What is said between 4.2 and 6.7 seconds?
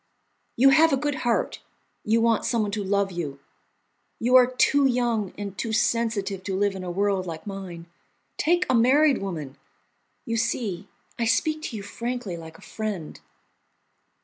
are too young and too sensitive to